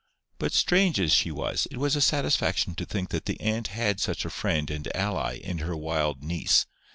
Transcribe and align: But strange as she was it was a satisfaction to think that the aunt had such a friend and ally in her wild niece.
But 0.39 0.51
strange 0.51 0.99
as 0.99 1.11
she 1.13 1.29
was 1.29 1.67
it 1.69 1.77
was 1.77 1.95
a 1.95 2.01
satisfaction 2.01 2.73
to 2.73 2.85
think 2.87 3.09
that 3.09 3.25
the 3.25 3.39
aunt 3.39 3.67
had 3.67 3.99
such 3.99 4.25
a 4.25 4.31
friend 4.31 4.71
and 4.71 4.87
ally 4.95 5.35
in 5.35 5.59
her 5.59 5.77
wild 5.77 6.23
niece. 6.23 6.65